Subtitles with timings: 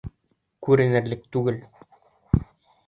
[0.67, 1.63] Күренерлек түгел.